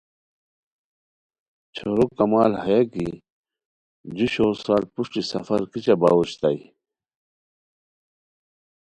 چھورو 1.75 2.05
کمال 2.17 2.51
ہیہ 2.63 2.83
کی 2.93 3.07
جُو 4.15 4.27
شور 4.33 4.55
سال 4.65 4.83
پروشٹی 4.93 5.21
سفر 5.31 5.59
کیچہ 5.71 5.95
باؤ 6.01 6.17
اوشتائے 6.19 6.61